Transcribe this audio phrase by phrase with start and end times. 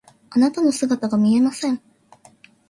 [0.31, 1.79] あなたの姿が見えません。